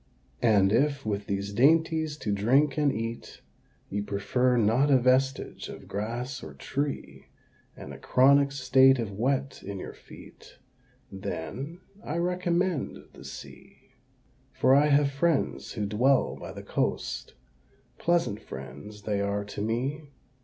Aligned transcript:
And 0.41 0.71
if, 0.71 1.05
with 1.05 1.27
these 1.27 1.53
dainties 1.53 2.17
to 2.21 2.31
drink 2.31 2.75
and 2.75 2.91
eat, 2.91 3.41
You 3.87 4.01
prefer 4.01 4.57
not 4.57 4.89
a 4.89 4.97
vestige 4.97 5.69
of 5.69 5.87
grass 5.87 6.41
or 6.41 6.55
tree, 6.55 7.27
And 7.77 7.93
a 7.93 7.99
chronic 7.99 8.51
state 8.51 8.97
of 8.97 9.11
wet 9.11 9.61
in 9.61 9.77
your 9.77 9.93
feet, 9.93 10.57
Then 11.11 11.81
I 12.03 12.17
recommend 12.17 13.09
the 13.13 13.23
Sea. 13.23 13.91
For 14.53 14.73
I 14.73 14.87
have 14.87 15.11
friends 15.11 15.73
who 15.73 15.85
dwell 15.85 16.35
by 16.35 16.51
the 16.51 16.63
coast 16.63 17.35
Pleasant 17.99 18.41
friends 18.41 19.03
they 19.03 19.21
are 19.21 19.45
to 19.45 19.61
me! 19.61 20.09